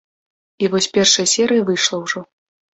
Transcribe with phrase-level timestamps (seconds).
[0.65, 2.29] І вось першая серыя выйшла ўжо.